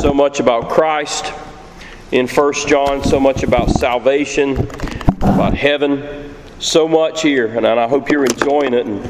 [0.00, 1.30] so much about Christ
[2.10, 4.56] in 1 John, so much about salvation,
[5.20, 8.86] about heaven, so much here, and I hope you're enjoying it.
[8.86, 9.04] And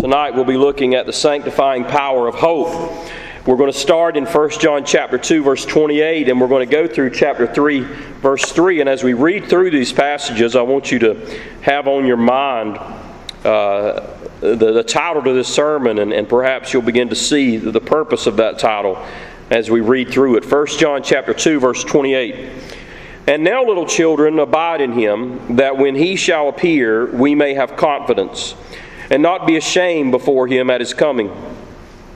[0.00, 2.70] tonight we'll be looking at the sanctifying power of hope.
[3.46, 6.72] We're going to start in 1 John chapter 2 verse 28 and we're going to
[6.72, 10.92] go through chapter 3 verse 3 and as we read through these passages I want
[10.92, 12.78] you to have on your mind
[13.44, 14.06] uh,
[14.40, 18.28] the, the title to this sermon and, and perhaps you'll begin to see the purpose
[18.28, 19.04] of that title
[19.50, 20.50] as we read through it.
[20.50, 22.50] 1 John chapter 2 verse 28.
[23.26, 27.76] And now little children abide in him that when he shall appear we may have
[27.76, 28.54] confidence
[29.10, 31.30] and not be ashamed before him at his coming.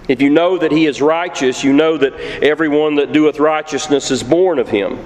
[0.08, 4.22] If you know that he is righteous, you know that everyone that doeth righteousness is
[4.22, 4.98] born of him.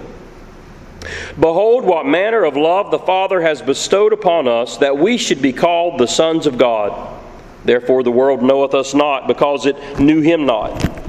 [1.38, 5.52] Behold, what manner of love the Father has bestowed upon us, that we should be
[5.52, 7.18] called the sons of God.
[7.64, 10.99] Therefore, the world knoweth us not, because it knew him not.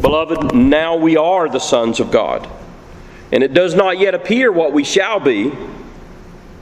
[0.00, 2.48] Beloved, now we are the sons of God.
[3.32, 5.52] And it does not yet appear what we shall be,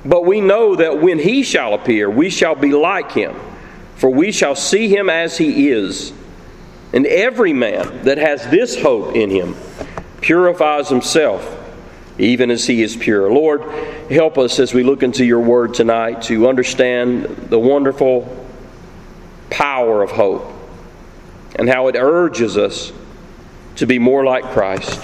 [0.04, 3.38] but we know that when he shall appear, we shall be like him,
[3.96, 6.12] for we shall see him as he is.
[6.92, 9.54] And every man that has this hope in him
[10.20, 11.56] purifies himself,
[12.18, 13.30] even as he is pure.
[13.30, 13.62] Lord,
[14.10, 18.46] help us as we look into your word tonight to understand the wonderful
[19.50, 20.50] power of hope
[21.56, 22.92] and how it urges us
[23.78, 25.00] to be more like Christ.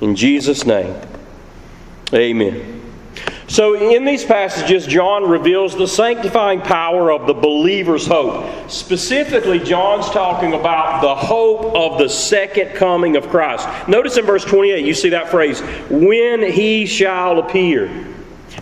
[0.00, 0.94] In Jesus' name,
[2.12, 2.78] amen.
[3.48, 8.70] So, in these passages, John reveals the sanctifying power of the believer's hope.
[8.70, 13.68] Specifically, John's talking about the hope of the second coming of Christ.
[13.88, 17.88] Notice in verse 28, you see that phrase, when he shall appear.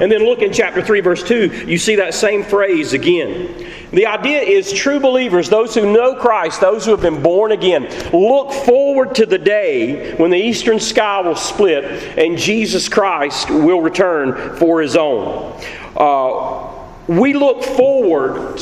[0.01, 3.67] And then look in chapter 3, verse 2, you see that same phrase again.
[3.91, 7.85] The idea is true believers, those who know Christ, those who have been born again,
[8.13, 11.85] look forward to the day when the eastern sky will split
[12.19, 15.61] and Jesus Christ will return for his own.
[15.97, 16.73] Uh,
[17.09, 18.61] we look forward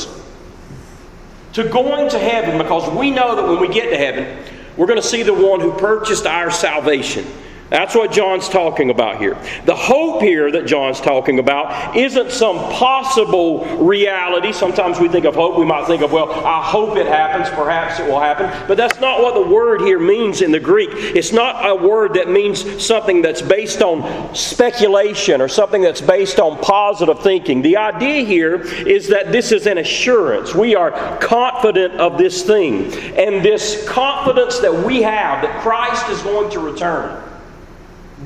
[1.53, 4.43] to going to heaven because we know that when we get to heaven,
[4.77, 7.25] we're going to see the one who purchased our salvation.
[7.69, 9.37] That's what John's talking about here.
[9.65, 14.53] The hope here that John's talking about isn't some possible reality.
[14.53, 17.99] Sometimes we think of hope, we might think of, well, I hope it happens, perhaps
[17.99, 18.49] it will happen.
[18.67, 20.89] But that's not what the word here means in the Greek.
[20.93, 26.39] It's not a word that means something that's based on speculation or something that's based
[26.39, 27.61] on positive thinking.
[27.61, 30.55] The idea here is that this is an assurance.
[30.55, 32.93] We are confident of this thing.
[33.17, 37.26] And this confidence that we have that Christ is going to return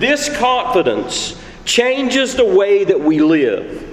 [0.01, 3.87] this confidence changes the way that we live.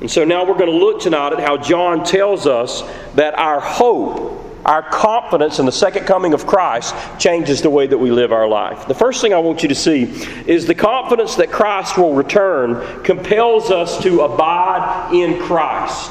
[0.00, 2.82] And so now we're going to look tonight at how John tells us
[3.14, 7.96] that our hope, our confidence in the second coming of Christ changes the way that
[7.96, 8.86] we live our life.
[8.86, 10.02] The first thing I want you to see
[10.46, 16.10] is the confidence that Christ will return compels us to abide in Christ.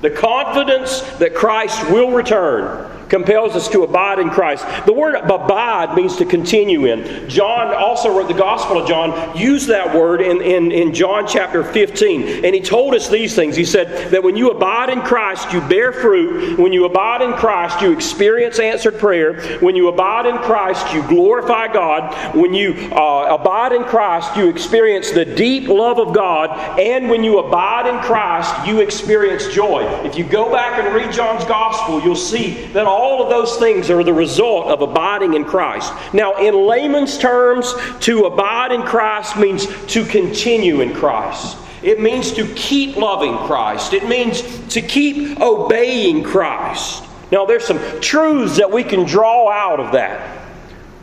[0.00, 4.66] The confidence that Christ will return compels us to abide in Christ.
[4.86, 7.28] The word abide means to continue in.
[7.28, 11.62] John also wrote the Gospel of John, used that word in, in, in John chapter
[11.62, 12.44] 15.
[12.44, 13.54] And he told us these things.
[13.54, 16.58] He said that when you abide in Christ, you bear fruit.
[16.58, 19.40] When you abide in Christ, you experience answered prayer.
[19.60, 22.34] When you abide in Christ, you glorify God.
[22.34, 26.80] When you uh, abide in Christ, you experience the deep love of God.
[26.80, 29.84] And when you abide in Christ, you experience joy.
[30.02, 33.90] If you go back and read John's Gospel, you'll see that all of those things
[33.90, 35.92] are the result of abiding in Christ.
[36.12, 41.58] Now, in layman's terms, to abide in Christ means to continue in Christ.
[41.82, 43.92] It means to keep loving Christ.
[43.92, 47.04] It means to keep obeying Christ.
[47.30, 50.46] Now, there's some truths that we can draw out of that.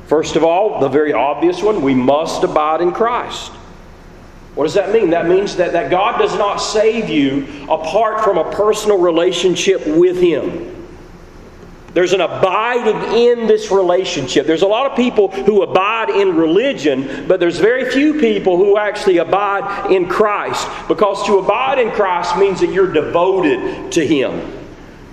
[0.08, 3.52] First of all, the very obvious one we must abide in Christ.
[4.56, 5.12] What does that mean?
[5.12, 10.18] That means that, that God does not save you apart from a personal relationship with
[10.18, 10.71] Him.
[11.94, 14.48] There's an abiding in this relationship.
[14.48, 18.78] There's a lot of people who abide in religion, but there's very few people who
[18.78, 20.68] actually abide in Christ.
[20.88, 24.60] Because to abide in Christ means that you're devoted to Him.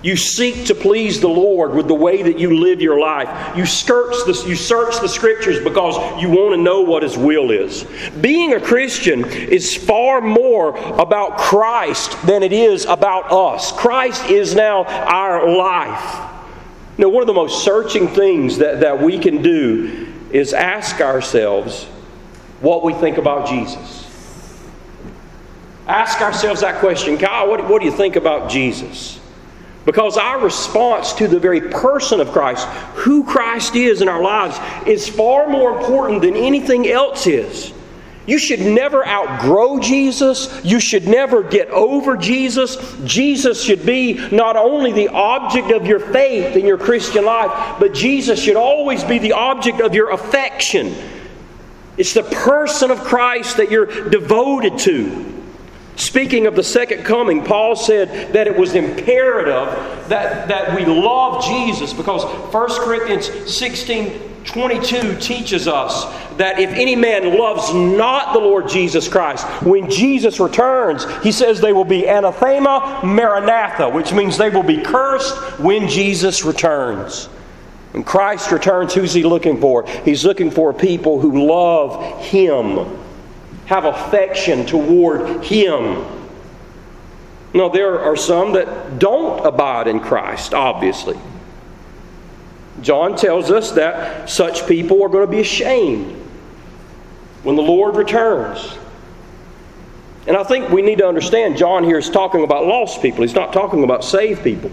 [0.01, 3.57] You seek to please the Lord with the way that you live your life.
[3.57, 7.51] You search the, you search the scriptures because you want to know what His will
[7.51, 7.85] is.
[8.21, 13.73] Being a Christian is far more about Christ than it is about us.
[13.73, 16.28] Christ is now our life.
[16.99, 21.85] Know, one of the most searching things that, that we can do is ask ourselves
[22.59, 24.05] what we think about Jesus.
[25.87, 29.17] Ask ourselves that question Kyle, what, what do you think about Jesus?
[29.85, 34.59] Because our response to the very person of Christ, who Christ is in our lives,
[34.85, 37.71] is far more important than anything else is.
[38.29, 40.63] You should never outgrow Jesus.
[40.63, 42.77] You should never get over Jesus.
[43.03, 47.91] Jesus should be not only the object of your faith in your Christian life, but
[47.91, 50.93] Jesus should always be the object of your affection.
[51.97, 55.25] It's the person of Christ that you're devoted to.
[55.95, 61.43] Speaking of the second coming, Paul said that it was imperative that, that we love
[61.43, 62.23] Jesus because
[62.53, 66.05] 1 Corinthians 16 22 teaches us
[66.37, 71.59] that if any man loves not the Lord Jesus Christ, when Jesus returns, he says
[71.59, 77.25] they will be anathema maranatha, which means they will be cursed when Jesus returns.
[77.91, 79.87] When Christ returns, who's he looking for?
[80.05, 82.99] He's looking for people who love him
[83.69, 86.03] have affection toward Him.
[87.53, 91.17] Now, there are some that don't abide in Christ, obviously.
[92.81, 96.15] John tells us that such people are going to be ashamed
[97.43, 98.77] when the Lord returns.
[100.27, 103.21] And I think we need to understand John here is talking about lost people.
[103.21, 104.71] He's not talking about saved people.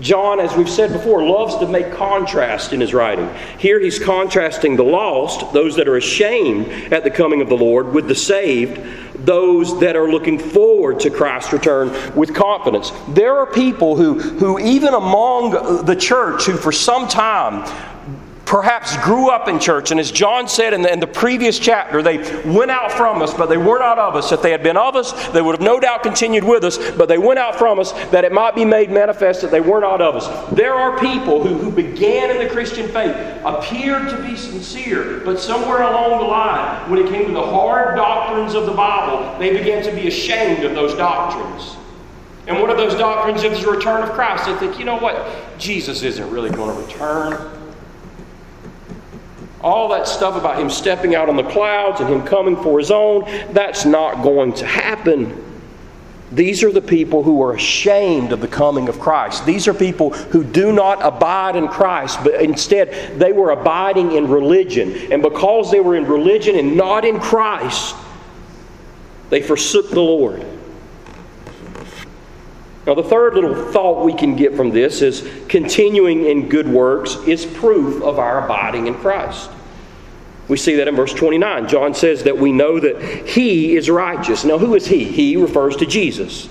[0.00, 3.28] John, as we've said before, loves to make contrast in his writing.
[3.58, 7.92] Here he's contrasting the lost, those that are ashamed at the coming of the Lord,
[7.92, 8.80] with the saved,
[9.24, 12.92] those that are looking forward to Christ's return with confidence.
[13.08, 17.64] There are people who, who even among the church, who for some time
[18.46, 22.00] perhaps grew up in church, and as John said in the, in the, previous chapter,
[22.00, 24.30] they went out from us, but they were not of us.
[24.30, 27.08] If they had been of us, they would have no doubt continued with us, but
[27.08, 30.00] they went out from us that it might be made manifest that they were not
[30.00, 30.50] of us.
[30.52, 35.40] There are people who, who began in the Christian faith, appeared to be sincere, but
[35.40, 39.56] somewhere along the line, when it came to the hard doctrines of the Bible, they
[39.56, 41.76] began to be ashamed of those doctrines.
[42.46, 44.46] And one of those doctrines is the return of Christ?
[44.46, 45.26] They think, you know what?
[45.58, 47.55] Jesus isn't really going to return
[49.66, 52.92] all that stuff about him stepping out on the clouds and him coming for his
[52.92, 55.42] own, that's not going to happen.
[56.30, 59.44] These are the people who are ashamed of the coming of Christ.
[59.44, 64.28] These are people who do not abide in Christ, but instead they were abiding in
[64.28, 65.12] religion.
[65.12, 67.96] And because they were in religion and not in Christ,
[69.30, 70.46] they forsook the Lord.
[72.86, 77.16] Now, the third little thought we can get from this is continuing in good works
[77.26, 79.50] is proof of our abiding in Christ.
[80.48, 81.68] We see that in verse 29.
[81.68, 84.44] John says that we know that he is righteous.
[84.44, 85.04] Now, who is he?
[85.04, 86.48] He refers to Jesus.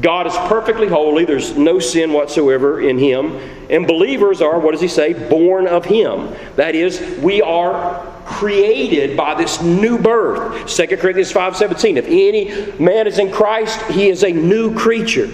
[0.00, 1.24] God is perfectly holy.
[1.24, 3.36] There's no sin whatsoever in him.
[3.70, 5.12] And believers are, what does he say?
[5.12, 6.34] Born of him.
[6.56, 10.68] That is, we are created by this new birth.
[10.68, 11.96] 2 Corinthians 5:17.
[11.96, 15.30] If any man is in Christ, he is a new creature.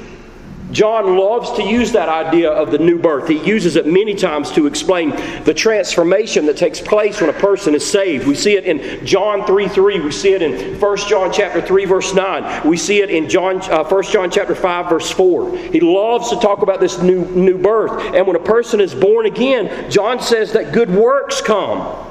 [0.72, 3.28] John loves to use that idea of the new birth.
[3.28, 5.10] He uses it many times to explain
[5.44, 8.26] the transformation that takes place when a person is saved.
[8.26, 10.00] We see it in John 3 3.
[10.00, 12.68] We see it in 1 John chapter 3, verse 9.
[12.68, 15.56] We see it in John, uh, 1 John chapter 5, verse 4.
[15.56, 18.14] He loves to talk about this new, new birth.
[18.14, 22.06] And when a person is born again, John says that good works come.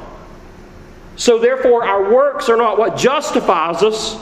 [1.15, 4.17] So therefore, our works are not what justifies us.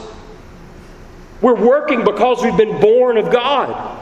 [1.40, 3.97] We're working because we've been born of God.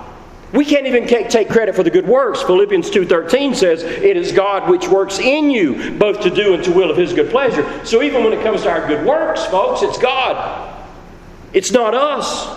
[0.52, 2.42] We can't even take credit for the good works.
[2.42, 6.70] Philippians 2:13 says, "It is God which works in you both to do and to
[6.70, 9.82] will of his good pleasure." So even when it comes to our good works, folks,
[9.82, 10.36] it's God.
[11.52, 12.48] It's not us.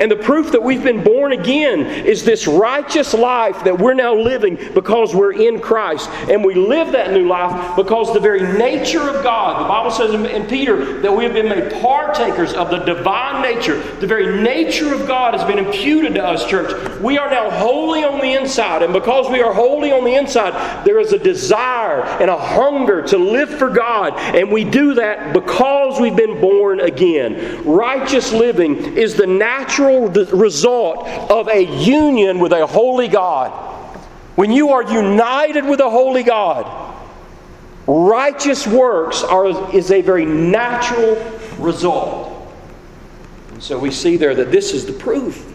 [0.00, 4.14] And the proof that we've been born again is this righteous life that we're now
[4.14, 6.08] living because we're in Christ.
[6.30, 10.14] And we live that new life because the very nature of God, the Bible says
[10.14, 13.78] in Peter that we have been made partakers of the divine nature.
[14.00, 16.98] The very nature of God has been imputed to us, church.
[17.00, 18.82] We are now holy on the inside.
[18.82, 23.02] And because we are holy on the inside, there is a desire and a hunger
[23.02, 24.14] to live for God.
[24.18, 27.64] And we do that because we've been born again.
[27.66, 33.50] Righteous living is the natural result of a union with a holy God.
[34.36, 36.96] When you are united with a holy God,
[37.86, 41.16] righteous works are, is a very natural
[41.58, 42.52] result.
[43.52, 45.46] And so we see there that this is the proof.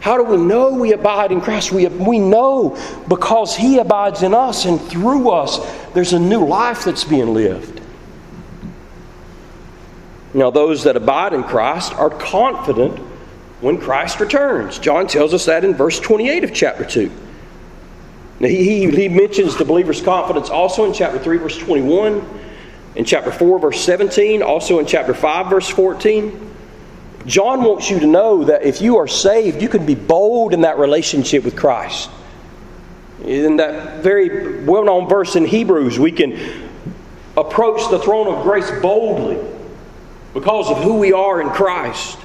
[0.00, 1.72] How do we know we abide in Christ?
[1.72, 2.78] We, we know
[3.08, 5.58] because He abides in us, and through us,
[5.94, 7.80] there's a new life that's being lived.
[10.32, 13.00] Now, those that abide in Christ are confident
[13.66, 14.78] when Christ returns.
[14.78, 17.10] John tells us that in verse 28 of chapter 2.
[18.38, 22.24] Now, he, he mentions the believer's confidence also in chapter 3, verse 21,
[22.94, 26.54] in chapter 4, verse 17, also in chapter 5, verse 14.
[27.26, 30.60] John wants you to know that if you are saved, you can be bold in
[30.60, 32.08] that relationship with Christ.
[33.24, 36.70] In that very well known verse in Hebrews, we can
[37.36, 39.44] approach the throne of grace boldly
[40.34, 42.18] because of who we are in Christ.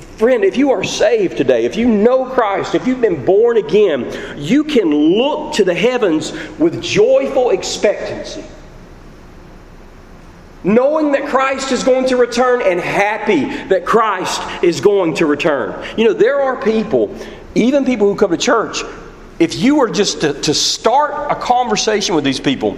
[0.00, 4.38] Friend, if you are saved today, if you know Christ, if you've been born again,
[4.38, 8.44] you can look to the heavens with joyful expectancy
[10.64, 15.84] knowing that Christ is going to return and happy that Christ is going to return.
[15.96, 17.16] You know, there are people,
[17.54, 18.82] even people who come to church,
[19.38, 22.76] if you were just to, to start a conversation with these people,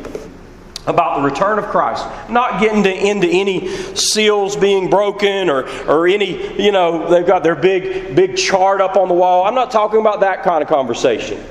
[0.87, 2.07] about the return of Christ.
[2.29, 7.43] Not getting to, into any seals being broken or, or any, you know, they've got
[7.43, 9.45] their big, big chart up on the wall.
[9.45, 11.43] I'm not talking about that kind of conversation.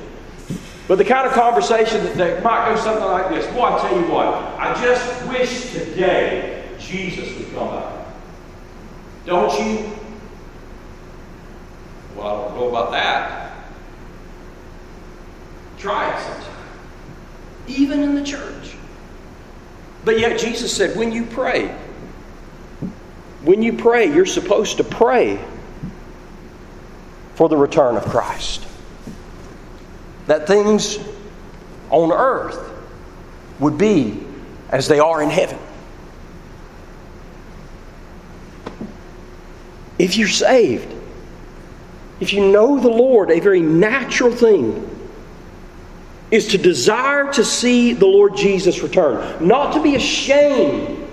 [0.87, 3.99] But the kind of conversation that, that might go something like this Boy, I tell
[3.99, 8.05] you what, I just wish today Jesus would come back.
[9.25, 9.91] Don't you?
[12.15, 13.55] Well, I don't know about that.
[15.77, 16.53] Try it sometime.
[17.67, 18.72] Even in the church.
[20.05, 21.67] But yet, Jesus said, when you pray,
[23.43, 25.43] when you pray, you're supposed to pray
[27.35, 28.65] for the return of Christ
[30.27, 30.97] that things
[31.89, 32.71] on earth
[33.59, 34.23] would be
[34.69, 35.59] as they are in heaven.
[39.99, 40.93] If you're saved,
[42.19, 44.89] if you know the Lord, a very natural thing
[46.33, 51.07] is to desire to see the Lord Jesus return, not to be ashamed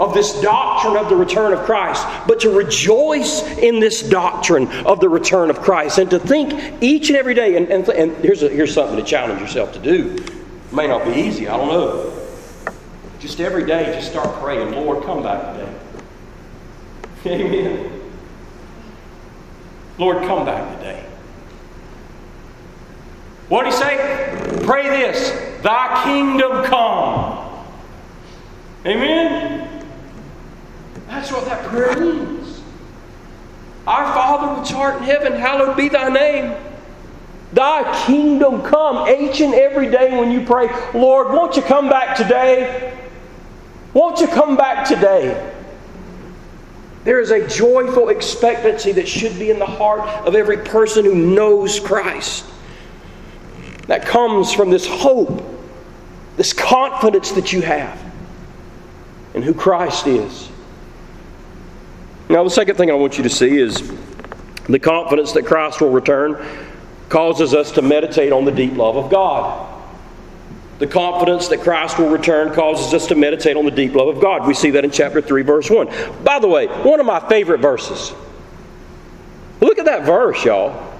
[0.00, 4.98] of this doctrine of the return of Christ, but to rejoice in this doctrine of
[4.98, 7.56] the return of Christ and to think each and every day.
[7.56, 10.16] And, and, and here's, a, here's something to challenge yourself to do.
[10.16, 12.12] It may not be easy, I don't know.
[13.20, 15.72] Just every day, just start praying, Lord, come back today.
[17.44, 18.00] Amen.
[19.98, 21.13] Lord, come back today.
[23.48, 24.60] What did he say?
[24.64, 25.30] Pray this
[25.62, 27.64] Thy kingdom come.
[28.86, 29.86] Amen.
[31.08, 32.62] That's what that prayer means.
[33.86, 36.54] Our Father which art in heaven, hallowed be thy name.
[37.52, 42.16] Thy kingdom come each and every day when you pray, Lord, won't you come back
[42.16, 42.98] today?
[43.92, 45.52] Won't you come back today?
[47.04, 51.14] There is a joyful expectancy that should be in the heart of every person who
[51.14, 52.44] knows Christ.
[53.86, 55.42] That comes from this hope,
[56.36, 58.00] this confidence that you have
[59.34, 60.48] in who Christ is.
[62.28, 63.92] Now, the second thing I want you to see is
[64.68, 66.44] the confidence that Christ will return
[67.10, 69.70] causes us to meditate on the deep love of God.
[70.78, 74.20] The confidence that Christ will return causes us to meditate on the deep love of
[74.20, 74.46] God.
[74.46, 75.88] We see that in chapter 3, verse 1.
[76.24, 78.12] By the way, one of my favorite verses.
[79.60, 80.92] Look at that verse, y'all.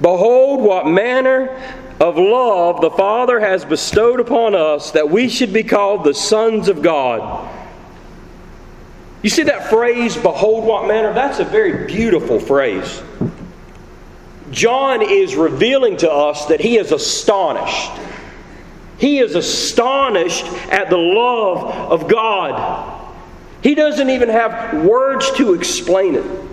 [0.00, 5.64] Behold, what manner of love the Father has bestowed upon us that we should be
[5.64, 7.54] called the sons of God.
[9.22, 11.12] You see that phrase, behold what manner?
[11.12, 13.02] That's a very beautiful phrase.
[14.50, 17.90] John is revealing to us that he is astonished.
[18.98, 22.94] He is astonished at the love of God.
[23.62, 26.47] He doesn't even have words to explain it.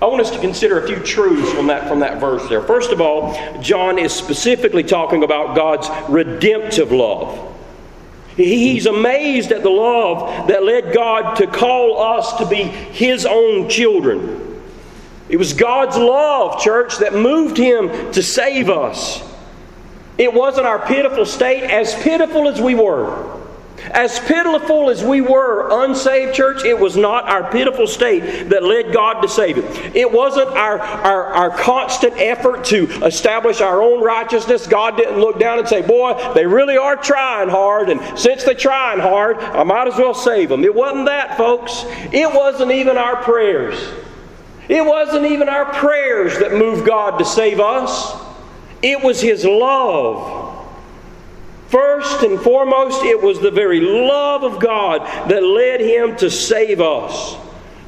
[0.00, 2.62] I want us to consider a few truths from that, from that verse there.
[2.62, 7.56] First of all, John is specifically talking about God's redemptive love.
[8.36, 13.68] He's amazed at the love that led God to call us to be His own
[13.68, 14.62] children.
[15.28, 19.20] It was God's love, church, that moved Him to save us.
[20.16, 23.37] It wasn't our pitiful state, as pitiful as we were.
[23.90, 28.92] As pitiful as we were, unsaved church, it was not our pitiful state that led
[28.92, 29.96] God to save it.
[29.96, 34.66] It wasn't our, our, our constant effort to establish our own righteousness.
[34.66, 38.54] God didn't look down and say, Boy, they really are trying hard, and since they're
[38.54, 40.64] trying hard, I might as well save them.
[40.64, 41.84] It wasn't that, folks.
[42.12, 43.78] It wasn't even our prayers.
[44.68, 48.12] It wasn't even our prayers that moved God to save us.
[48.82, 50.37] It was His love
[51.68, 56.80] First and foremost, it was the very love of God that led him to save
[56.80, 57.36] us.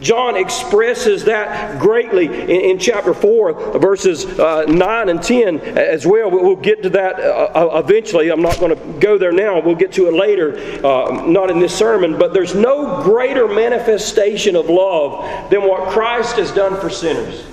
[0.02, 6.30] John expresses that greatly in, in chapter 4, verses uh, 9 and 10 as well.
[6.30, 8.30] We'll get to that uh, uh eventually.
[8.30, 9.60] I'm not going to go there now.
[9.60, 12.18] We'll get to it later, uh, not in this sermon.
[12.18, 17.44] But there's no greater manifestation of love than what Christ has done for sinners.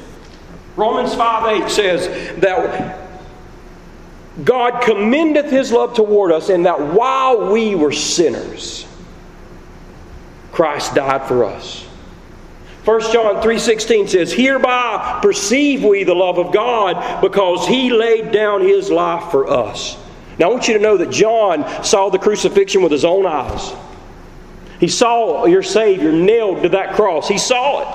[0.75, 3.06] Romans 5 8 says that
[4.43, 8.85] God commendeth his love toward us in that while we were sinners,
[10.51, 11.85] Christ died for us.
[12.85, 18.61] 1 John 3:16 says, "Hereby perceive we the love of God because he laid down
[18.61, 19.97] his life for us."
[20.39, 23.73] Now I want you to know that John saw the crucifixion with his own eyes.
[24.79, 27.27] He saw your Savior nailed to that cross.
[27.27, 27.87] He saw it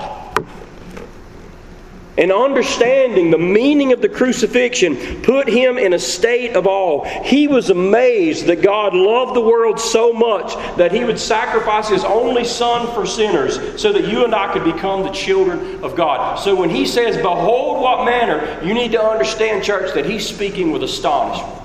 [2.17, 7.03] and understanding the meaning of the crucifixion put him in a state of awe.
[7.23, 12.03] He was amazed that God loved the world so much that he would sacrifice his
[12.03, 16.37] only son for sinners so that you and I could become the children of God.
[16.37, 20.71] So when he says, Behold what manner, you need to understand, church, that he's speaking
[20.71, 21.61] with astonishment.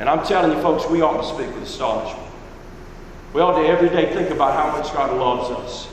[0.00, 2.18] And I'm telling you, folks, we ought to speak with astonishment.
[3.32, 5.91] We ought to every day think about how much God loves us.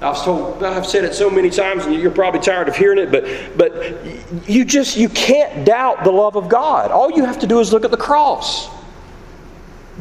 [0.00, 3.10] I've told, I've said it so many times, and you're probably tired of hearing it,
[3.10, 3.24] but
[3.56, 6.90] but you just you can't doubt the love of God.
[6.90, 8.68] All you have to do is look at the cross.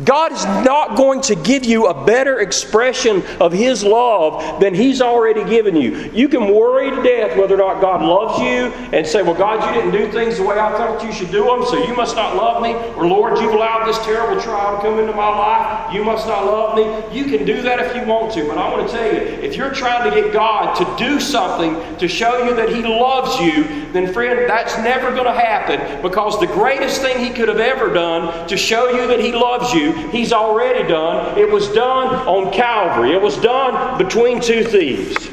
[0.03, 5.01] God is not going to give you a better expression of His love than He's
[5.01, 6.11] already given you.
[6.13, 9.65] You can worry to death whether or not God loves you and say, Well, God,
[9.65, 12.15] you didn't do things the way I thought you should do them, so you must
[12.15, 12.73] not love me.
[12.95, 15.93] Or, Lord, you've allowed this terrible trial to come into my life.
[15.93, 17.17] You must not love me.
[17.17, 19.55] You can do that if you want to, but I want to tell you if
[19.55, 23.85] you're trying to get God to do something to show you that He loves you,
[23.93, 27.93] then, friend, that's never going to happen because the greatest thing He could have ever
[27.93, 31.37] done to show you that He loves you He's already done.
[31.37, 35.29] It was done on Calvary, it was done between two thieves.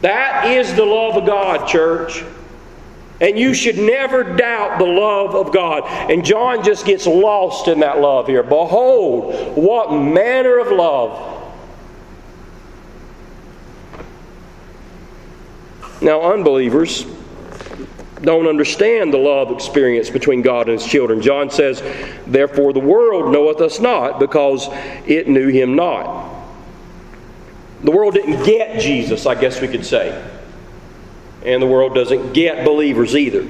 [0.00, 2.24] That is the love of God, church.
[3.20, 5.82] And you should never doubt the love of God.
[6.10, 8.42] And John just gets lost in that love here.
[8.42, 11.36] Behold, what manner of love.
[16.00, 17.04] Now, unbelievers,
[18.22, 21.22] don't understand the love experience between God and His children.
[21.22, 21.82] John says,
[22.26, 24.68] Therefore the world knoweth us not, because
[25.06, 26.28] it knew Him not.
[27.82, 30.22] The world didn't get Jesus, I guess we could say.
[31.44, 33.48] And the world doesn't get believers either.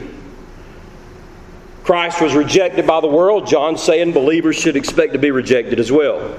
[1.83, 3.49] Christ was rejected by the world.
[3.49, 6.37] John saying believers should expect to be rejected as well.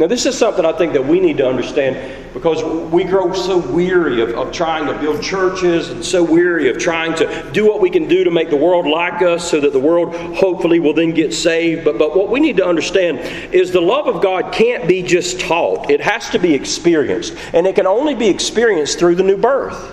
[0.00, 3.58] Now, this is something I think that we need to understand because we grow so
[3.58, 7.80] weary of, of trying to build churches and so weary of trying to do what
[7.80, 10.94] we can do to make the world like us so that the world hopefully will
[10.94, 11.84] then get saved.
[11.84, 13.20] But, but what we need to understand
[13.54, 17.36] is the love of God can't be just taught, it has to be experienced.
[17.52, 19.92] And it can only be experienced through the new birth.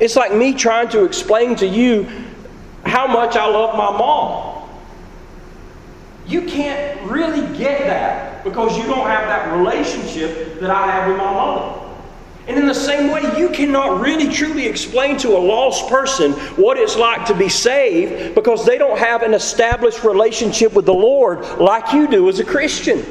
[0.00, 2.10] It's like me trying to explain to you
[2.84, 4.51] how much I love my mom.
[6.26, 11.16] You can't really get that because you don't have that relationship that I have with
[11.16, 11.78] my mother.
[12.48, 16.76] And in the same way, you cannot really truly explain to a lost person what
[16.76, 21.40] it's like to be saved because they don't have an established relationship with the Lord
[21.60, 23.04] like you do as a Christian.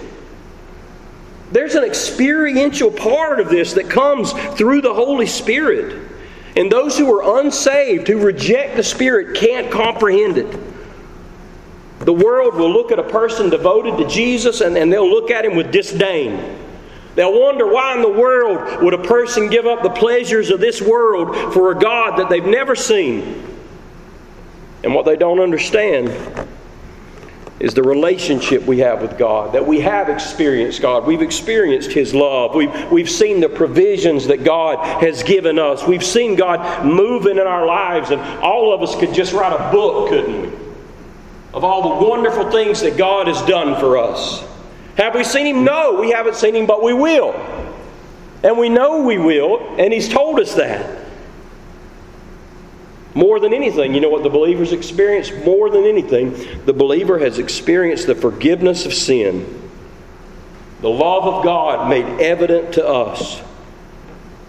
[1.54, 6.10] There's an experiential part of this that comes through the Holy Spirit.
[6.58, 10.71] And those who are unsaved, who reject the Spirit, can't comprehend it.
[12.04, 15.46] The world will look at a person devoted to Jesus and, and they'll look at
[15.46, 16.58] him with disdain.
[17.16, 20.82] They'll wonder why in the world would a person give up the pleasures of this
[20.82, 23.46] world for a God that they've never seen.
[24.84, 26.10] And what they don't understand
[27.60, 31.06] is the relationship we have with God, that we have experienced God.
[31.06, 32.56] We've experienced His love.
[32.56, 35.86] We've, we've seen the provisions that God has given us.
[35.86, 39.72] We've seen God moving in our lives, and all of us could just write a
[39.72, 40.71] book, couldn't we?
[41.54, 44.44] Of all the wonderful things that God has done for us.
[44.98, 45.64] Have we seen Him?
[45.64, 47.34] No, we haven't seen Him, but we will.
[48.44, 51.00] And we know we will, and He's told us that.
[53.14, 55.34] More than anything, you know what the believer's experienced?
[55.44, 59.70] More than anything, the believer has experienced the forgiveness of sin.
[60.80, 63.42] The love of God made evident to us.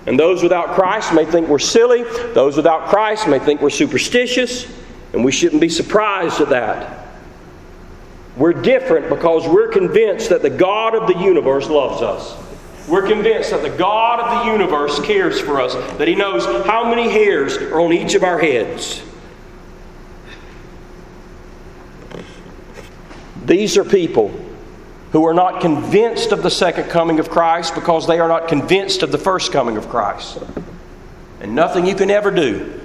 [0.06, 2.04] And those without Christ may think we're silly.
[2.34, 4.66] Those without Christ may think we're superstitious.
[5.12, 7.06] And we shouldn't be surprised at that.
[8.36, 12.38] We're different because we're convinced that the God of the universe loves us.
[12.88, 16.88] We're convinced that the God of the universe cares for us, that He knows how
[16.88, 19.02] many hairs are on each of our heads.
[23.44, 24.32] These are people
[25.12, 29.02] who are not convinced of the second coming of Christ because they are not convinced
[29.02, 30.38] of the first coming of Christ.
[31.40, 32.81] And nothing you can ever do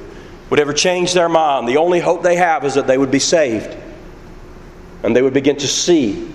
[0.50, 1.68] would ever change their mind.
[1.68, 3.76] The only hope they have is that they would be saved.
[5.04, 6.34] And they would begin to see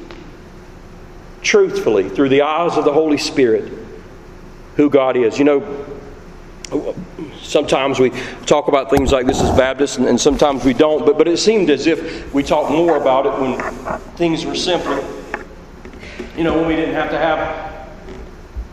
[1.43, 3.73] truthfully through the eyes of the Holy Spirit
[4.77, 5.39] who God is.
[5.39, 5.87] You know,
[7.41, 8.11] sometimes we
[8.47, 11.39] talk about things like this as Baptists, and, and sometimes we don't, but, but it
[11.39, 15.05] seemed as if we talked more about it when things were simpler.
[16.37, 17.89] You know, when we didn't have to have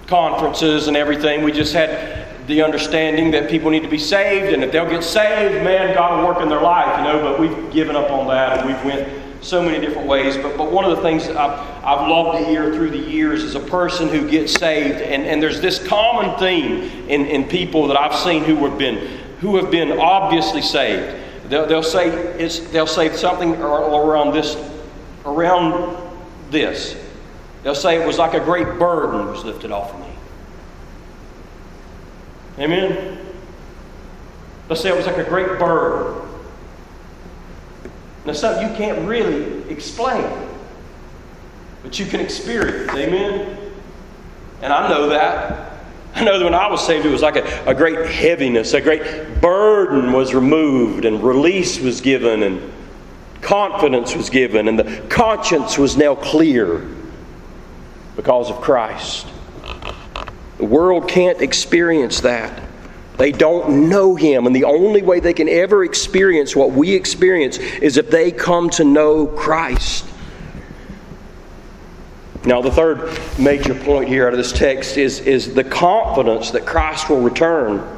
[0.08, 2.19] conferences and everything, we just had
[2.50, 6.18] the understanding that people need to be saved, and if they'll get saved, man, God
[6.18, 7.22] will work in their life, you know.
[7.22, 9.08] But we've given up on that, and we've went
[9.42, 10.36] so many different ways.
[10.36, 13.54] But, but one of the things I've, I've loved to hear through the years is
[13.54, 17.98] a person who gets saved, and, and there's this common theme in, in people that
[17.98, 21.18] I've seen who have been who have been obviously saved.
[21.50, 24.58] They'll, they'll say it's, they'll say something around this
[25.24, 25.96] around
[26.50, 26.98] this.
[27.62, 30.09] They'll say it was like a great burden was lifted off of me.
[32.60, 33.18] Amen.
[34.68, 36.30] They'll say it was like a great burden.
[38.26, 40.26] Now, something you can't really explain,
[41.82, 42.92] but you can experience.
[42.92, 43.58] Amen?
[44.62, 45.74] And I know that.
[46.16, 48.82] I know that when I was saved, it was like a, a great heaviness, a
[48.82, 52.74] great burden was removed, and release was given, and
[53.42, 56.86] confidence was given, and the conscience was now clear
[58.16, 59.28] because of Christ.
[60.60, 62.62] The world can't experience that.
[63.18, 67.58] They don't know Him, and the only way they can ever experience what we experience
[67.58, 70.06] is if they come to know Christ.
[72.44, 76.66] Now, the third major point here out of this text is, is the confidence that
[76.66, 77.98] Christ will return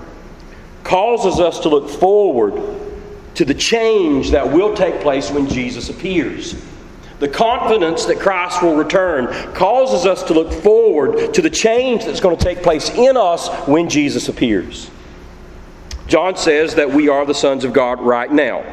[0.84, 2.54] causes us to look forward
[3.36, 6.56] to the change that will take place when Jesus appears.
[7.21, 12.19] The confidence that Christ will return causes us to look forward to the change that's
[12.19, 14.89] going to take place in us when Jesus appears.
[16.07, 18.65] John says that we are the sons of God right now.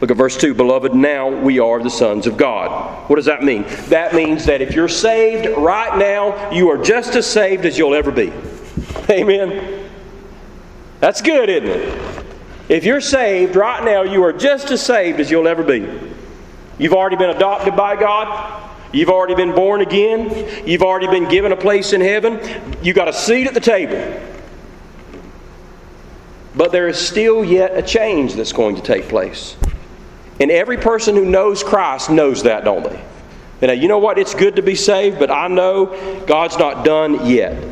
[0.00, 3.06] Look at verse 2 Beloved, now we are the sons of God.
[3.10, 3.66] What does that mean?
[3.88, 7.94] That means that if you're saved right now, you are just as saved as you'll
[7.94, 8.32] ever be.
[9.10, 9.90] Amen.
[11.00, 12.24] That's good, isn't it?
[12.70, 16.09] If you're saved right now, you are just as saved as you'll ever be.
[16.80, 18.70] You've already been adopted by God.
[18.92, 20.66] You've already been born again.
[20.66, 22.40] You've already been given a place in heaven.
[22.82, 24.20] You've got a seat at the table.
[26.56, 29.56] But there is still yet a change that's going to take place.
[30.40, 33.04] And every person who knows Christ knows that, don't they?
[33.60, 34.18] And you know what?
[34.18, 37.62] It's good to be saved, but I know God's not done yet.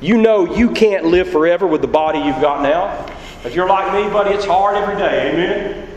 [0.00, 3.06] You know you can't live forever with the body you've got now.
[3.44, 5.32] If you're like me, buddy, it's hard every day.
[5.32, 5.88] Amen?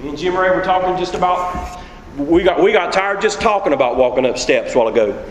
[0.00, 1.79] Me and Jim Ray were talking just about,
[2.26, 5.24] we got, we got tired just talking about walking up steps a while ago.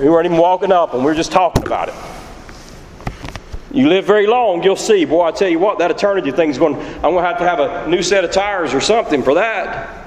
[0.00, 1.94] We weren't even walking up and we were just talking about it.
[3.72, 5.04] You live very long, you'll see.
[5.04, 6.76] Boy, I tell you what, that eternity thing's going.
[6.76, 10.06] I'm going to have to have a new set of tires or something for that.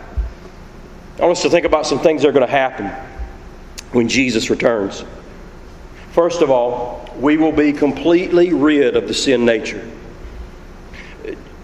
[1.17, 2.87] I want us to think about some things that are going to happen
[3.91, 5.03] when Jesus returns.
[6.11, 9.85] First of all, we will be completely rid of the sin nature.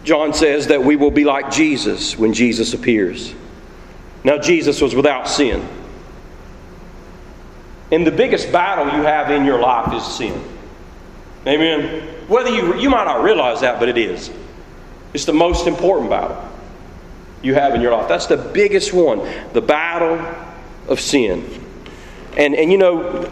[0.04, 3.34] John says that we will be like Jesus when Jesus appears.
[4.24, 5.68] Now, Jesus was without sin.
[7.92, 10.42] And the biggest battle you have in your life is sin.
[11.46, 12.08] Amen.
[12.28, 14.32] Whether you you might not realize that, but it is.
[15.14, 16.50] It's the most important battle
[17.42, 18.08] you have in your life.
[18.08, 19.20] That's the biggest one,
[19.52, 20.18] the battle
[20.88, 21.48] of sin.
[22.38, 23.30] And and you know,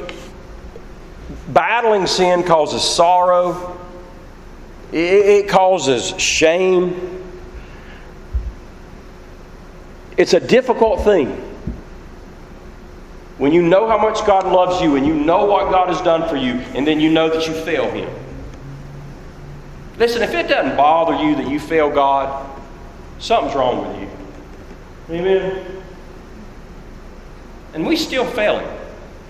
[1.48, 3.80] battling sin causes sorrow.
[4.92, 7.21] It, it causes shame.
[10.18, 11.30] It's a difficult thing
[13.38, 16.30] when you know how much God loves you and you know what God has done
[16.30, 18.08] for you, and then you know that you fail Him.
[19.98, 22.48] Listen, if it doesn't bother you that you fail God,
[23.20, 25.16] something's wrong with you.
[25.16, 25.84] Amen?
[27.74, 28.78] And we still fail Him,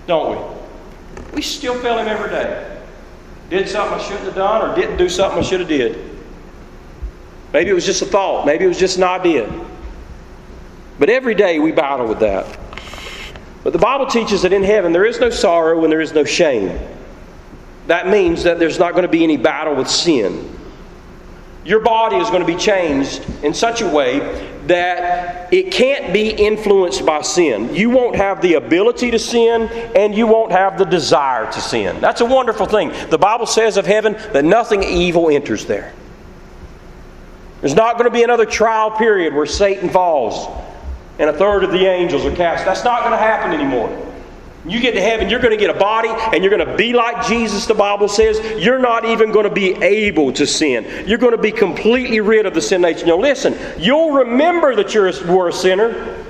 [0.06, 1.36] don't we?
[1.36, 2.80] We still fail Him every day.
[3.48, 6.10] Did something I shouldn't have done or didn't do something I should have did.
[7.52, 8.46] Maybe it was just a thought.
[8.46, 9.50] Maybe it was just an idea.
[11.02, 12.46] But every day we battle with that.
[13.64, 16.22] But the Bible teaches that in heaven there is no sorrow and there is no
[16.22, 16.78] shame.
[17.88, 20.56] That means that there's not going to be any battle with sin.
[21.64, 24.20] Your body is going to be changed in such a way
[24.68, 27.74] that it can't be influenced by sin.
[27.74, 29.62] You won't have the ability to sin
[29.96, 32.00] and you won't have the desire to sin.
[32.00, 32.92] That's a wonderful thing.
[33.10, 35.92] The Bible says of heaven that nothing evil enters there.
[37.60, 40.46] There's not going to be another trial period where Satan falls
[41.18, 42.64] and a third of the angels are cast.
[42.64, 44.12] That's not going to happen anymore.
[44.64, 46.92] You get to heaven, you're going to get a body and you're going to be
[46.92, 48.38] like Jesus, the Bible says.
[48.62, 51.04] You're not even going to be able to sin.
[51.06, 53.06] You're going to be completely rid of the sin nature.
[53.06, 56.24] Now, listen, you'll remember that you were a sinner.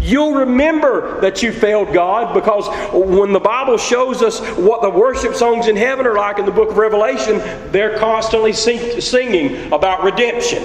[0.00, 5.34] You'll remember that you failed God because when the Bible shows us what the worship
[5.34, 7.38] songs in heaven are like in the book of Revelation,
[7.70, 10.64] they're constantly sing- singing about redemption,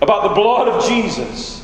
[0.00, 1.57] about the blood of Jesus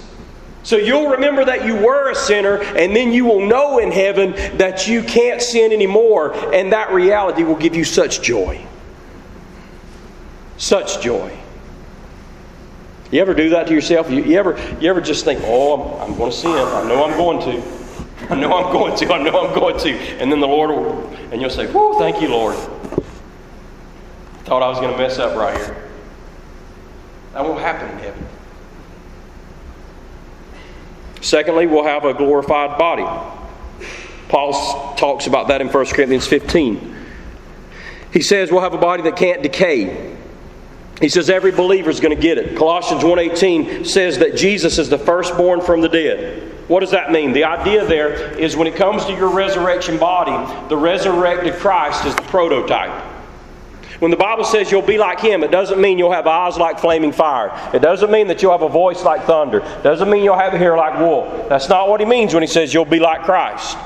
[0.64, 4.32] So you'll remember that you were a sinner, and then you will know in heaven
[4.56, 8.66] that you can't sin anymore, and that reality will give you such joy.
[10.56, 11.36] Such joy.
[13.10, 14.10] You ever do that to yourself?
[14.10, 16.50] You, you ever, you ever just think, oh, I'm, I'm going to sin.
[16.50, 18.32] I know I'm going to.
[18.32, 19.12] I know I'm going to.
[19.12, 19.90] I know I'm going to.
[20.18, 22.56] And then the Lord will, and you'll say, whoa, thank you, Lord.
[24.44, 25.90] Thought I was going to mess up right here.
[27.34, 28.26] That won't happen in heaven.
[31.24, 33.06] Secondly, we'll have a glorified body.
[34.28, 36.94] Paul talks about that in 1 Corinthians 15.
[38.12, 40.16] He says we'll have a body that can't decay.
[41.00, 42.56] He says every believer is going to get it.
[42.58, 46.42] Colossians 1:18 says that Jesus is the firstborn from the dead.
[46.68, 47.32] What does that mean?
[47.32, 52.14] The idea there is when it comes to your resurrection body, the resurrected Christ is
[52.14, 53.13] the prototype.
[54.00, 56.78] When the Bible says you'll be like him, it doesn't mean you'll have eyes like
[56.78, 57.52] flaming fire.
[57.74, 59.58] It doesn't mean that you'll have a voice like thunder.
[59.58, 61.46] It doesn't mean you'll have hair like wool.
[61.48, 63.76] That's not what he means when he says you'll be like Christ.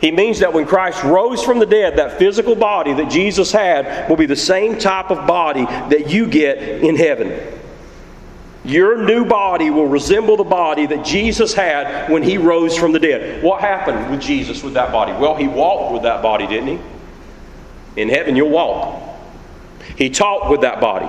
[0.00, 4.08] He means that when Christ rose from the dead, that physical body that Jesus had
[4.10, 7.54] will be the same type of body that you get in heaven.
[8.62, 12.98] Your new body will resemble the body that Jesus had when he rose from the
[12.98, 13.42] dead.
[13.42, 15.12] What happened with Jesus with that body?
[15.12, 18.02] Well, he walked with that body, didn't he?
[18.02, 19.15] In heaven, you'll walk.
[19.96, 21.08] He talked with that body.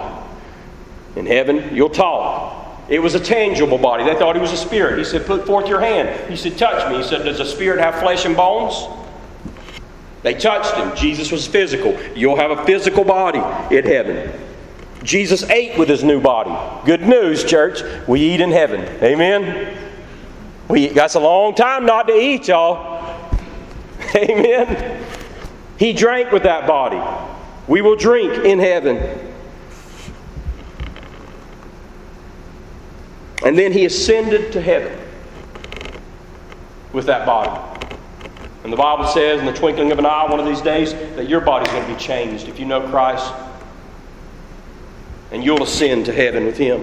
[1.16, 2.58] In heaven, you'll talk.
[2.90, 4.04] It was a tangible body.
[4.04, 4.98] They thought he was a spirit.
[4.98, 6.30] He said, Put forth your hand.
[6.30, 6.98] He said, Touch me.
[6.98, 8.88] He said, Does a spirit have flesh and bones?
[10.24, 10.96] They touched him.
[10.96, 11.98] Jesus was physical.
[12.16, 13.40] You'll have a physical body
[13.76, 14.32] in heaven.
[15.04, 16.52] Jesus ate with his new body.
[16.86, 17.82] Good news, church.
[18.08, 18.82] We eat in heaven.
[19.04, 19.78] Amen.
[20.68, 23.32] We that's a long time not to eat, y'all.
[24.16, 25.06] Amen.
[25.78, 27.00] He drank with that body.
[27.68, 28.98] We will drink in heaven.
[33.46, 34.98] And then he ascended to heaven
[36.94, 37.78] with that body.
[38.64, 41.30] And the Bible says, in the twinkling of an eye, one of these days, that
[41.30, 43.32] your body's going to be changed if you know Christ.
[45.32, 46.82] And you'll ascend to heaven with him.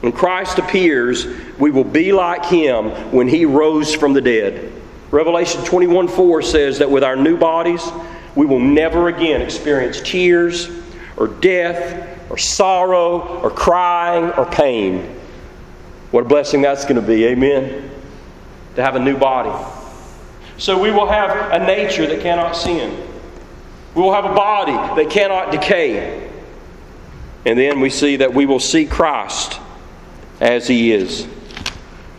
[0.00, 1.26] When Christ appears,
[1.58, 4.72] we will be like him when he rose from the dead.
[5.10, 7.82] Revelation 21 4 says that with our new bodies,
[8.36, 10.70] we will never again experience tears
[11.16, 15.18] or death or sorrow or crying or pain.
[16.10, 17.24] What a blessing that's going to be.
[17.26, 17.90] Amen.
[18.76, 19.50] To have a new body.
[20.58, 23.08] So we will have a nature that cannot sin.
[23.94, 26.30] We will have a body that cannot decay.
[27.46, 29.58] And then we see that we will see Christ
[30.40, 31.26] as He is.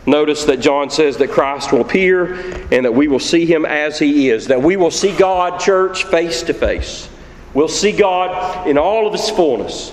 [0.08, 2.34] Notice that John says that Christ will appear
[2.72, 6.04] and that we will see him as he is, that we will see God, church,
[6.04, 7.08] face to face.
[7.52, 9.92] We'll see God in all of his fullness.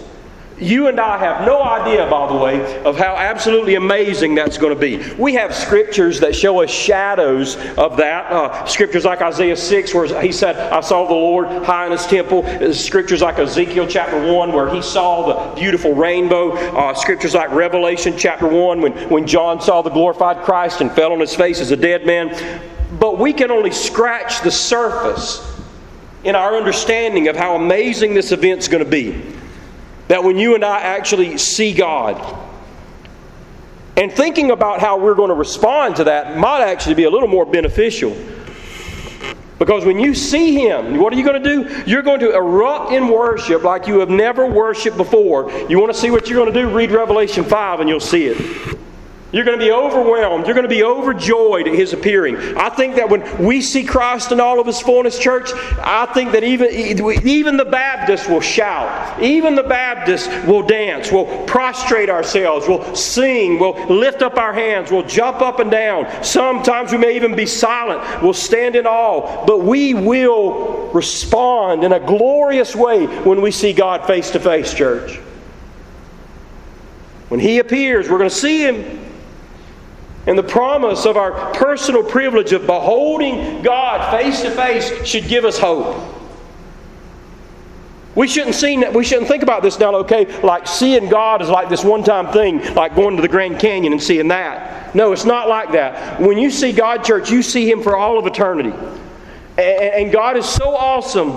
[0.59, 4.73] You and I have no idea, by the way, of how absolutely amazing that's going
[4.73, 5.13] to be.
[5.15, 8.31] We have scriptures that show us shadows of that.
[8.31, 12.05] Uh, scriptures like Isaiah 6, where he said, I saw the Lord high in his
[12.05, 12.45] temple.
[12.45, 16.53] Uh, scriptures like Ezekiel chapter 1, where he saw the beautiful rainbow.
[16.53, 21.11] Uh, scriptures like Revelation chapter 1, when, when John saw the glorified Christ and fell
[21.11, 22.61] on his face as a dead man.
[22.97, 25.53] But we can only scratch the surface
[26.23, 29.21] in our understanding of how amazing this event's going to be.
[30.07, 32.43] That when you and I actually see God,
[33.97, 37.29] and thinking about how we're going to respond to that might actually be a little
[37.29, 38.15] more beneficial.
[39.57, 41.83] Because when you see Him, what are you going to do?
[41.89, 45.49] You're going to erupt in worship like you have never worshiped before.
[45.69, 46.69] You want to see what you're going to do?
[46.69, 48.77] Read Revelation 5 and you'll see it.
[49.35, 50.45] You're going to be overwhelmed.
[50.45, 52.37] You're going to be overjoyed at his appearing.
[52.55, 56.31] I think that when we see Christ in all of his fullness, church, I think
[56.31, 56.71] that even,
[57.27, 59.21] even the Baptists will shout.
[59.21, 61.11] Even the Baptists will dance.
[61.11, 62.65] We'll prostrate ourselves.
[62.65, 63.59] We'll sing.
[63.59, 64.89] We'll lift up our hands.
[64.89, 66.23] We'll jump up and down.
[66.23, 68.23] Sometimes we may even be silent.
[68.23, 69.45] We'll stand in awe.
[69.45, 74.73] But we will respond in a glorious way when we see God face to face,
[74.73, 75.17] church.
[77.27, 79.01] When he appears, we're going to see him
[80.27, 85.45] and the promise of our personal privilege of beholding God face to face should give
[85.45, 86.13] us hope.
[88.15, 91.67] We shouldn't see we shouldn't think about this now, okay, like seeing God is like
[91.67, 94.95] this one-time thing, like going to the Grand Canyon and seeing that.
[94.95, 96.21] No, it's not like that.
[96.21, 98.73] When you see God, church, you see Him for all of eternity.
[99.57, 101.33] And God is so awesome.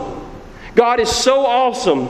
[0.77, 2.09] God is so awesome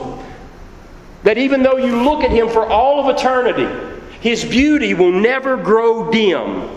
[1.23, 3.88] that even though you look at Him for all of eternity,
[4.21, 6.69] his beauty will never grow dim.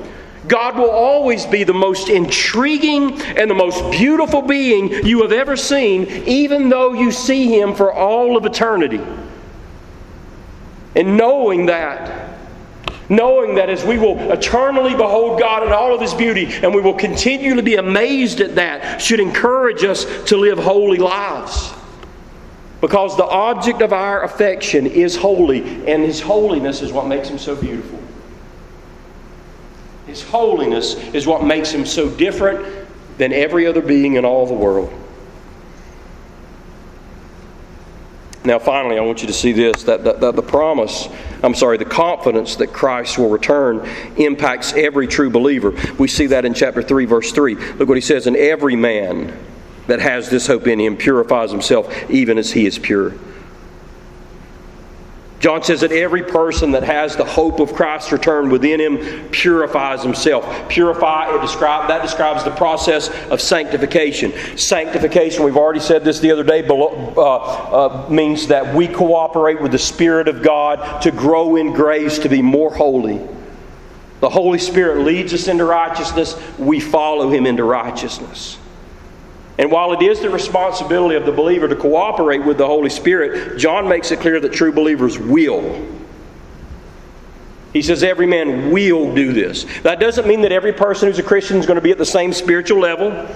[0.48, 5.56] God will always be the most intriguing and the most beautiful being you have ever
[5.56, 9.00] seen, even though you see Him for all of eternity.
[10.96, 12.38] And knowing that,
[13.08, 16.80] knowing that as we will eternally behold God in all of His beauty and we
[16.80, 21.72] will continually be amazed at that, should encourage us to live holy lives.
[22.82, 27.38] Because the object of our affection is holy, and His holiness is what makes Him
[27.38, 28.00] so beautiful.
[30.06, 34.54] His holiness is what makes Him so different than every other being in all the
[34.54, 34.92] world.
[38.44, 41.08] Now, finally, I want you to see this that, that, the promise,
[41.44, 45.70] I'm sorry, the confidence that Christ will return impacts every true believer.
[46.00, 47.54] We see that in chapter 3, verse 3.
[47.54, 49.38] Look what he says And every man
[49.86, 53.14] that has this hope in him purifies himself, even as he is pure.
[55.42, 60.00] John says that every person that has the hope of Christ's return within him purifies
[60.00, 60.44] himself.
[60.68, 64.32] Purify, it describe, that describes the process of sanctification.
[64.56, 66.74] Sanctification, we've already said this the other day, uh,
[67.16, 72.28] uh, means that we cooperate with the Spirit of God to grow in grace to
[72.28, 73.20] be more holy.
[74.20, 78.58] The Holy Spirit leads us into righteousness, we follow him into righteousness.
[79.58, 83.58] And while it is the responsibility of the believer to cooperate with the Holy Spirit,
[83.58, 85.86] John makes it clear that true believers will.
[87.72, 89.64] He says every man will do this.
[89.82, 92.06] That doesn't mean that every person who's a Christian is going to be at the
[92.06, 93.28] same spiritual level.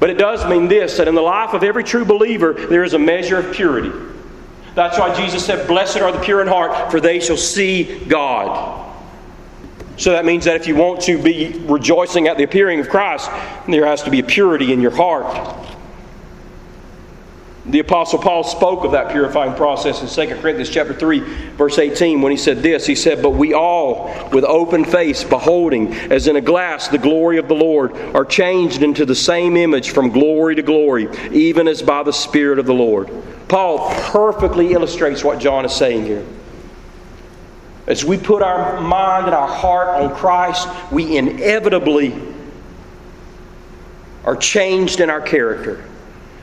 [0.00, 2.94] But it does mean this that in the life of every true believer, there is
[2.94, 3.92] a measure of purity.
[4.74, 8.91] That's why Jesus said, Blessed are the pure in heart, for they shall see God.
[9.96, 13.30] So that means that if you want to be rejoicing at the appearing of Christ,
[13.68, 15.62] there has to be a purity in your heart.
[17.64, 21.20] The apostle Paul spoke of that purifying process in 2 Corinthians chapter 3
[21.54, 25.94] verse 18 when he said this he said but we all with open face beholding
[26.10, 29.90] as in a glass the glory of the Lord are changed into the same image
[29.90, 33.08] from glory to glory even as by the spirit of the Lord.
[33.46, 36.26] Paul perfectly illustrates what John is saying here.
[37.92, 42.14] As we put our mind and our heart on Christ, we inevitably
[44.24, 45.84] are changed in our character.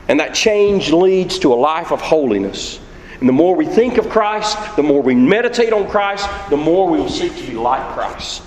[0.09, 2.79] And that change leads to a life of holiness.
[3.19, 6.87] And the more we think of Christ, the more we meditate on Christ, the more
[6.87, 8.43] we will seek to be like Christ.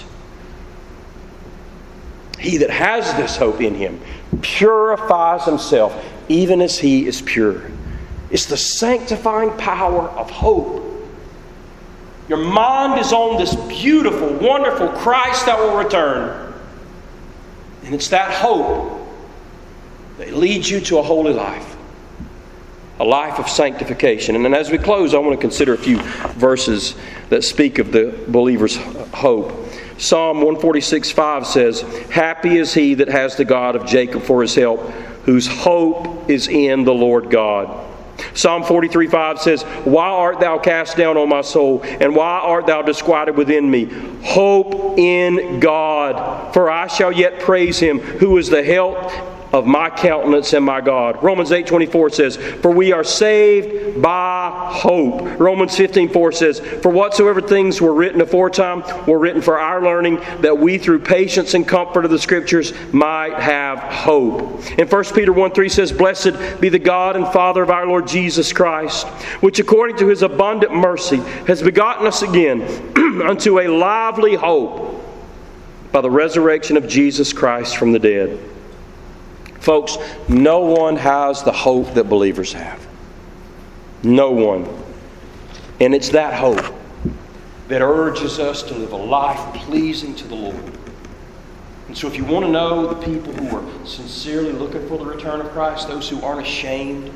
[2.38, 4.00] He that has this hope in him
[4.42, 7.68] purifies himself even as he is pure.
[8.30, 10.91] It's the sanctifying power of hope
[12.32, 16.54] your mind is on this beautiful, wonderful Christ that will return.
[17.84, 19.06] And it's that hope
[20.16, 21.76] that leads you to a holy life,
[23.00, 24.34] a life of sanctification.
[24.34, 25.98] And then as we close, I want to consider a few
[26.38, 26.94] verses
[27.28, 28.76] that speak of the believer's
[29.12, 29.52] hope.
[29.98, 34.54] Psalm 146 5 says, Happy is he that has the God of Jacob for his
[34.54, 34.80] help,
[35.26, 37.91] whose hope is in the Lord God.
[38.34, 42.66] Psalm 43 5 says, Why art thou cast down, O my soul, and why art
[42.66, 43.84] thou disquieted within me?
[44.22, 49.12] Hope in God, for I shall yet praise him, who is the health
[49.52, 51.22] of my countenance and my God.
[51.22, 57.80] Romans 8:24 says, "For we are saved by hope." Romans 15:4 says, "For whatsoever things
[57.80, 62.10] were written aforetime were written for our learning, that we through patience and comfort of
[62.10, 67.28] the scriptures might have hope." And 1 Peter 1:3 says, "Blessed be the God and
[67.28, 69.06] Father of our Lord Jesus Christ,
[69.40, 72.62] which according to his abundant mercy has begotten us again
[73.24, 75.02] unto a lively hope
[75.92, 78.38] by the resurrection of Jesus Christ from the dead."
[79.62, 79.96] Folks,
[80.28, 82.84] no one has the hope that believers have.
[84.02, 84.68] No one.
[85.78, 86.74] And it's that hope
[87.68, 90.78] that urges us to live a life pleasing to the Lord.
[91.86, 95.04] And so, if you want to know the people who are sincerely looking for the
[95.04, 97.10] return of Christ, those who aren't ashamed,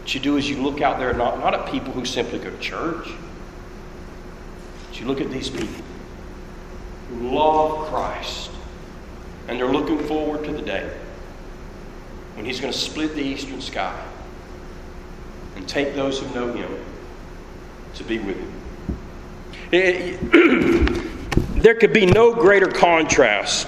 [0.00, 2.50] what you do is you look out there not, not at people who simply go
[2.50, 3.08] to church,
[4.88, 5.84] but you look at these people
[7.10, 8.50] who love Christ
[9.46, 10.92] and they're looking forward to the day
[12.38, 14.00] when he's going to split the eastern sky
[15.56, 16.72] and take those who know him
[17.94, 18.52] to be with him.
[19.72, 23.66] It, eh, there could be no greater contrast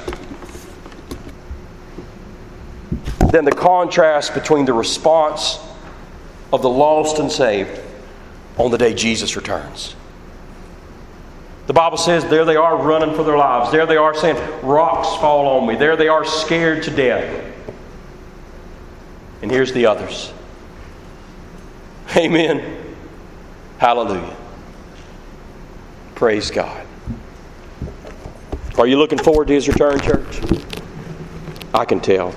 [3.32, 5.58] than the contrast between the response
[6.52, 7.80] of the lost and saved
[8.56, 9.96] on the day Jesus returns.
[11.66, 13.72] The Bible says there they are running for their lives.
[13.72, 15.74] There they are saying, Rocks fall on me.
[15.74, 17.49] There they are scared to death.
[19.42, 20.32] And here's the others.
[22.16, 22.94] Amen.
[23.78, 24.36] Hallelujah.
[26.14, 26.86] Praise God.
[28.76, 30.40] Are you looking forward to his return, church?
[31.72, 32.34] I can tell.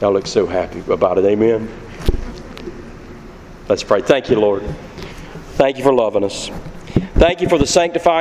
[0.00, 1.24] Y'all look so happy about it.
[1.24, 1.68] Amen.
[3.68, 4.02] Let's pray.
[4.02, 4.62] Thank you, Lord.
[5.54, 6.48] Thank you for loving us.
[7.14, 8.18] Thank you for the sanctifying.